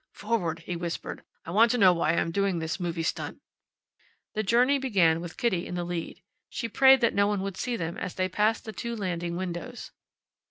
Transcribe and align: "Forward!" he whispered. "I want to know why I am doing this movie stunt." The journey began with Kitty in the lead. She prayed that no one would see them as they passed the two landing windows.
"Forward!" 0.13 0.63
he 0.65 0.75
whispered. 0.75 1.21
"I 1.45 1.51
want 1.51 1.69
to 1.69 1.77
know 1.77 1.93
why 1.93 2.09
I 2.09 2.19
am 2.19 2.31
doing 2.31 2.57
this 2.57 2.79
movie 2.79 3.03
stunt." 3.03 3.39
The 4.33 4.41
journey 4.41 4.79
began 4.79 5.21
with 5.21 5.37
Kitty 5.37 5.67
in 5.67 5.75
the 5.75 5.83
lead. 5.83 6.23
She 6.49 6.67
prayed 6.67 7.01
that 7.01 7.13
no 7.13 7.27
one 7.27 7.41
would 7.43 7.55
see 7.55 7.75
them 7.75 7.97
as 7.99 8.15
they 8.15 8.27
passed 8.27 8.65
the 8.65 8.73
two 8.73 8.95
landing 8.95 9.35
windows. 9.37 9.91